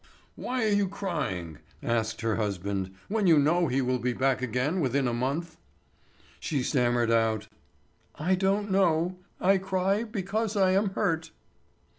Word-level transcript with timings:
"Why 0.35 0.65
are 0.65 0.69
you 0.71 0.87
crying?" 0.87 1.59
asked 1.83 2.21
her 2.21 2.37
husband, 2.37 2.89
"when 3.07 3.27
you 3.27 3.37
know 3.37 3.67
he 3.67 3.83
will 3.83 3.99
be 3.99 4.13
back 4.13 4.41
again 4.41 4.79
within 4.81 5.07
a 5.07 5.13
month." 5.13 5.57
She 6.39 6.63
stammered 6.63 7.11
out: 7.11 7.47
"I 8.15 8.33
don't 8.33 8.71
know; 8.71 9.19
I 9.39 9.59
cry 9.59 10.01
because 10.03 10.57
I 10.57 10.71
am 10.71 10.89
hurt." 10.95 11.29